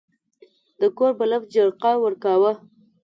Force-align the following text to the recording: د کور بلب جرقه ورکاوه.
د 0.79 0.81
کور 0.97 1.11
بلب 1.19 1.43
جرقه 1.53 1.91
ورکاوه. 2.03 2.51